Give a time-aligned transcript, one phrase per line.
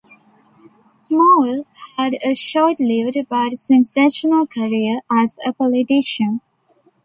[1.11, 6.39] Moule had a short-lived but sensational career as a politician.